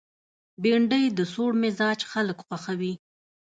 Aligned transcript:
بېنډۍ 0.61 1.05
د 1.17 1.19
سوړ 1.33 1.51
مزاج 1.61 1.99
خلک 2.11 2.37
خوښوي 2.45 2.93